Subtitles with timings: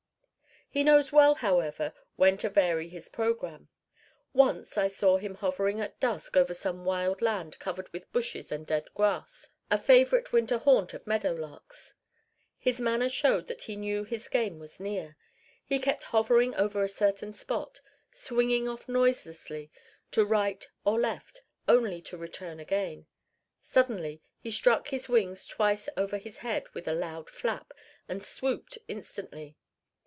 [0.73, 3.67] He knows well, however, when to vary his program.
[4.31, 8.65] Once I saw him hovering at dusk over some wild land covered with bushes and
[8.65, 11.95] dead grass, a favorite winter haunt of meadow larks.
[12.57, 15.17] His manner showed that he knew his game was near.
[15.65, 17.81] He kept hovering over a certain spot,
[18.13, 19.69] swinging off noiselessly
[20.11, 23.07] to right or left, only to return again.
[23.61, 27.73] Suddenly he struck his wings twice over his head with a loud flap,
[28.07, 29.57] and swooped instantly.